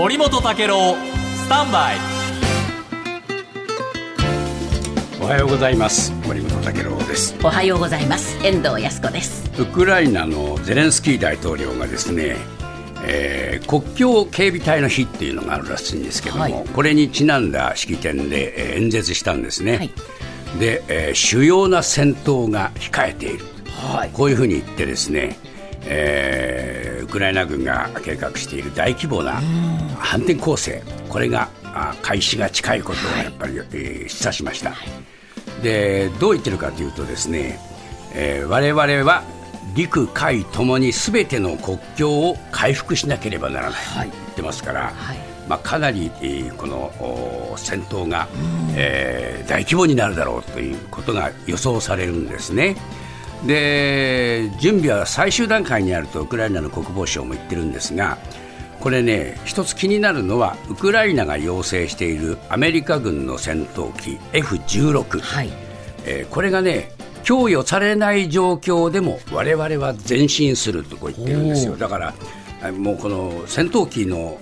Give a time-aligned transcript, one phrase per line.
[0.00, 0.96] 森本武郎
[1.36, 1.96] スタンバイ。
[5.20, 6.10] おはようございます。
[6.26, 7.36] 森本武郎です。
[7.44, 8.34] おはようございます。
[8.42, 9.50] 遠藤康子です。
[9.60, 12.36] ウクライナのゼレンスキー大統領がですね、
[13.04, 19.90] えー、国境警備隊の日っていうのがあるらしいんですけども、はい、これにちなんだ式典で、えー、演説したんですね、はい、
[20.58, 23.44] で、えー、主要な戦闘が控えている、
[23.92, 25.36] はい、こういうふうに言ってですね
[25.84, 29.40] えー、ウクライナ軍が計画している大規模な
[29.98, 31.48] 反転攻勢、これが
[32.02, 34.74] 開始が近いことをやっぱり、はい、えー、示唆しました。
[35.62, 37.58] でどう言ってるかというとですね、
[38.14, 39.22] えー、我々は
[39.74, 48.28] 陸海ともにすべての国境を回復しなければならない、はい、言ってますから、はい、まあ、かなり、えー、この戦闘が、
[48.74, 52.76] えー、大規模になるだろうということが予想されるんですね。
[53.46, 58.18] で準備は最終段階にあるとウクライナの国防省も言ってるんですが
[58.80, 65.50] これね一つ気になるのはウクライナが要請しているアメリカ軍の戦闘機 F16、はい。
[66.06, 71.76] えー、これがね供与されない状況でも我々は前進するとこう言ってるんですよ。
[71.76, 72.14] だから
[72.72, 74.38] もうこの戦闘機の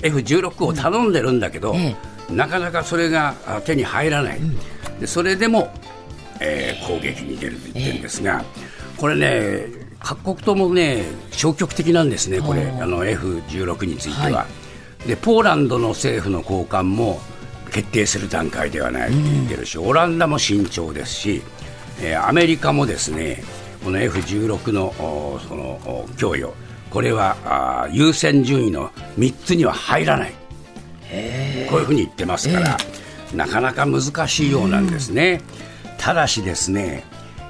[0.00, 1.74] F16 を頼んでるんだけど、
[2.30, 5.72] うん、なかなかそれが手に入らない、うん、でそれでも
[6.42, 8.44] えー、攻撃に出ると言ってるんですが、
[8.96, 9.66] これね、
[10.00, 14.46] 各国ともね、消極的なんですね、これ、あの F16 については、は
[15.04, 15.16] い、で。
[15.16, 17.20] ポーランドの政府の高官も
[17.70, 19.82] 決定する段階ではないと言ってるし、う。
[19.82, 21.42] ん、オランダも慎重ですし、
[22.00, 23.42] えー、アメリカもですね、
[23.84, 26.52] この F16 のその供与、
[26.90, 30.32] これはあ優先順位の3つには入らない、
[31.70, 32.76] こういうふうに言ってますから、
[33.34, 35.40] なかなか難しいようなんですね。
[35.66, 35.71] うん
[36.02, 37.04] ただしですね、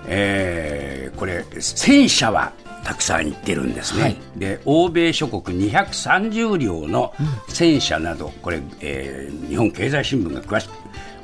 [0.06, 2.52] えー、これ戦車は
[2.84, 7.14] たくさん行ってるんですね、はい、で欧米諸国230両の
[7.48, 10.72] 戦車など、うん、これ、えー、日本経済新聞が詳しく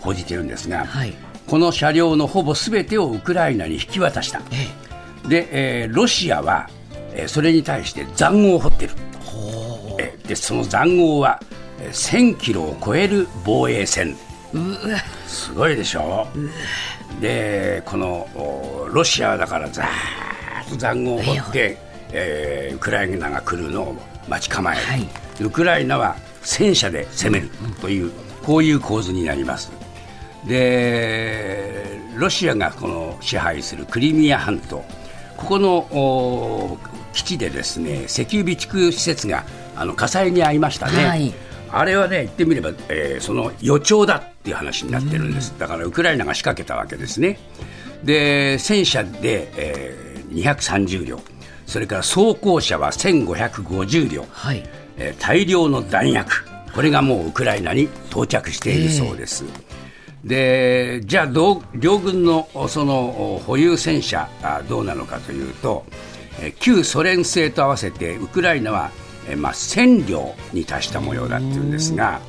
[0.00, 1.12] 報じてるんですが、はい、
[1.46, 4.68] この車両のほぼすべてをウクライナに引き渡した、え
[5.26, 6.70] え、で、えー、ロシアは、
[7.12, 8.92] えー、それに対して塹壕を掘ってる、
[9.98, 11.42] えー、でその塹壕は
[11.78, 14.16] 1000キロを超える防衛線
[15.26, 16.26] すごいでしょ？
[17.20, 19.86] でこのロシアだからざー
[20.66, 21.78] っと塹壕を掘って、
[22.12, 23.96] えー、ウクライナが来るのを
[24.28, 25.08] 待ち構える、はい、
[25.40, 27.50] ウクライナは戦車で攻める
[27.80, 29.70] という、こういう構図になります。
[30.46, 34.84] でロシアがこの支配するクリミア半島。
[35.36, 36.78] ここの
[37.12, 39.44] 基地でですね石油備蓄施設が
[39.76, 41.34] あの火災に遭いましたね、はい
[41.70, 47.38] あれはね、言ってみれば、えー、その予兆だっていう話になってるんです、だからウクライナが仕掛けたわけですね。
[48.04, 51.20] で、戦車で、えー、230両、
[51.66, 54.68] それから装甲車は1550両、はい。
[54.96, 59.44] えー、大量の弾薬、これがもうウクライナに到着しているそうです。
[60.24, 64.28] でじゃあ両軍のその保有戦車
[64.68, 65.86] どうなのかというと、
[66.60, 68.90] 旧ソ連製と合わせてウクライナは
[69.28, 72.20] えまあ、1000両に達した模様だっていうんですが、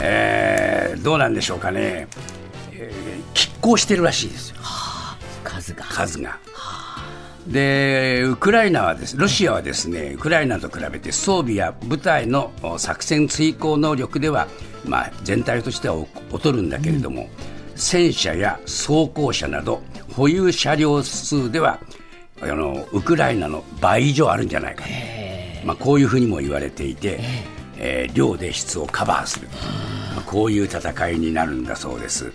[0.00, 2.08] えー、どうなんでしょうかね、
[2.72, 5.84] えー、拮抗してるらしいですよ、はあ、数が。
[5.84, 6.38] 数が。
[7.46, 14.48] でウクライナはですロシアはですねウクライナと比べて装備や部隊の作戦遂行能力では、
[14.84, 17.28] まあ、全体としては劣るんだけれども、うん、
[17.76, 19.80] 戦車や装甲車など
[20.14, 21.78] 保有車両数では
[22.40, 25.15] あのウクライナの倍以上あるんじゃないかと。
[25.66, 27.18] まあ、こういうふうにも言われていて、
[27.78, 29.48] えー、量で質をカバーする、
[30.14, 32.32] まあ、こういう戦いになるんだそうです。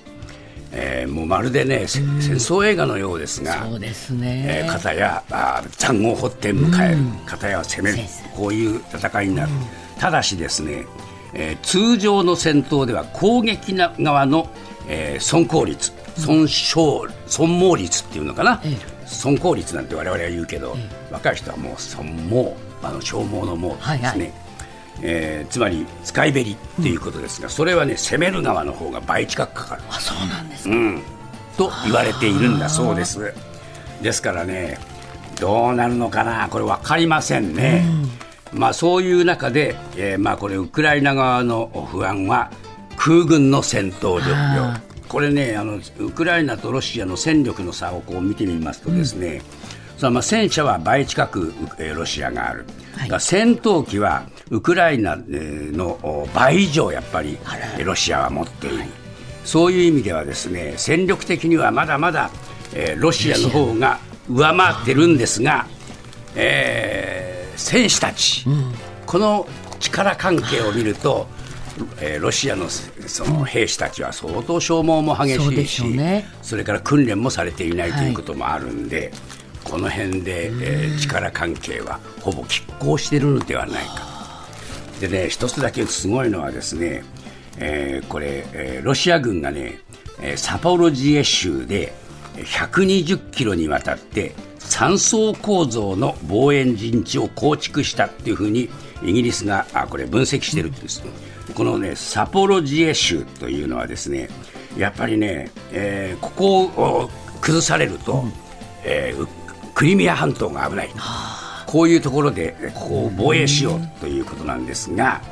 [0.74, 2.06] えー、もうまるでね、戦
[2.36, 8.04] 争映画のようですが、そうですね、えー、片やあ塹壕を掘って迎える、片や攻める、
[8.36, 9.52] こういう戦いになる、
[10.00, 10.86] ただしですね、
[11.34, 14.50] えー、通常の戦闘では攻撃側の、
[14.88, 18.62] えー、損耗率、損傷、損耗率っていうのかな、
[19.06, 20.78] 損耗率なんて我々は言うけど、
[21.12, 22.71] 若い人はもう損耗。
[22.84, 24.34] あの消耗の耗ですね、はいはい、
[25.04, 29.84] えー、つまり使いべりっていうことですが、うん、それはね攻める側の方が倍近くかかる。
[29.90, 31.02] あそうなんですか、うん、
[31.58, 33.34] と言われているんだそうです。
[34.02, 34.80] ですからね
[35.40, 37.86] どうなるのかなこれ分かりませんね、
[38.54, 42.52] うん、まあそういう中で、えー、まあこれウクライナ側の不安は
[42.98, 49.42] 空軍の戦闘力これねあのウクライナとロシアの戦力の差をこう見てみますとですね、
[49.76, 52.66] うんそのまあ戦車は倍近く、えー、ロシアがある、
[53.08, 57.38] はい、戦闘機はウクライナの倍以上やっぱり
[57.86, 58.88] ロシアは持っている、はい、
[59.46, 62.32] そういう意味ではですね戦力的にはまだまだ、
[62.74, 65.68] えー、ロシアの方が上回ってるんですが、
[66.36, 68.74] えー、選手たち、うん、
[69.06, 69.48] この
[69.80, 71.28] 力関係を見ると、
[72.02, 79.12] えー、ロシアのその兵士たちは相当消耗も激しいし、そね、それから訓練もされていないということもあるんで、はい、
[79.72, 84.46] この辺で、えー、力関係はほぼ拮抗しているのではないか。
[85.00, 87.04] でね一つだけすごいのはですね、
[87.58, 89.80] えー、これ、えー、ロシア軍がね
[90.36, 91.94] サポロジエ州で
[92.36, 98.70] 120キロにわたって3層構造の防衛陣地を構築したっていうふうに
[99.02, 101.02] イギリスがあこれ分析してるんです、
[101.56, 104.30] このねサポロジエ州というのはですね
[104.78, 107.10] やっぱりね、えー、ここを
[107.40, 108.34] 崩されると、うん、
[108.84, 109.41] えー、
[109.82, 110.92] クリミア半島が危ない、
[111.66, 115.24] こういうところでここを防衛しようということなんですが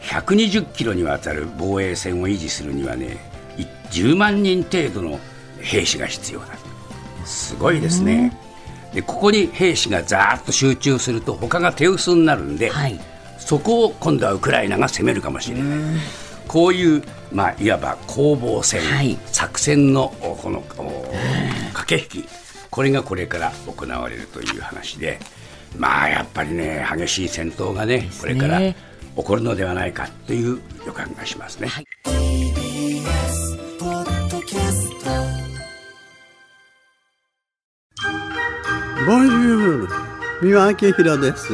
[0.00, 3.18] 120キロにわたる防衛線を維持するにはね
[3.92, 5.20] 10万人程度の
[5.60, 6.46] 兵士が必要だ
[7.24, 8.36] すごいですね。
[8.92, 12.98] でここに兵士がざーっと集中すると他が手薄になるんで、はい、
[13.38, 15.78] そこを今度はウクライナが攻めるかもしれない。
[16.48, 20.12] こういう、まあ、いわば攻防戦、はい、作戦の
[20.42, 20.60] この
[21.72, 22.28] 駆け引き
[22.76, 25.18] これがこれから行われるという話で
[25.78, 28.74] まあやっぱりね激しい戦闘がね、ね、これから起
[29.14, 31.68] こるのではないかという予感がしますね。
[31.68, 31.86] はい
[39.06, 39.88] Bonjour!
[40.42, 41.48] 三輪明宏です。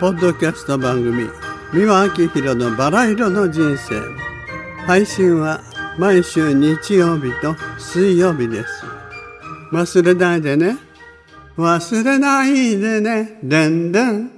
[0.00, 1.28] ポッドキャスト番組、
[1.72, 4.00] 三輪明宏のバラ色の人生。
[4.86, 5.60] 配信は
[5.98, 8.97] 毎週日曜日と水曜日です。
[9.72, 10.76] 忘れないでね。
[11.56, 13.38] 忘れないでね。
[13.42, 14.37] でんでん。